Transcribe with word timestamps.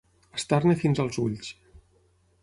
Estar-ne 0.37 0.75
fins 0.83 1.01
als 1.03 1.19
ulls. 1.25 1.51